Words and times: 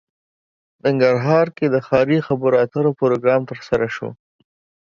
ننګرهار 0.83 1.47
کې 1.57 1.65
د 1.69 1.75
ښاري 1.87 2.19
خبرو 2.27 2.55
اترو 2.63 2.91
پروګرام 3.01 3.41
ترسره 3.51 3.87
شو 3.95 4.09